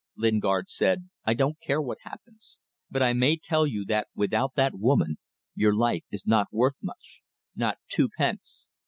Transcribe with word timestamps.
Lingard 0.15 0.67
said 0.67 1.09
"I 1.25 1.35
don't 1.35 1.59
care 1.59 1.79
what 1.79 1.99
happens, 2.01 2.57
but 2.89 3.03
I 3.03 3.13
may 3.13 3.37
tell 3.37 3.67
you 3.67 3.85
that 3.85 4.07
without 4.15 4.55
that 4.55 4.73
woman 4.73 5.19
your 5.53 5.75
life 5.75 6.05
is 6.09 6.25
not 6.25 6.47
worth 6.51 6.77
much 6.81 7.21
not 7.55 7.77
twopence. 7.87 8.69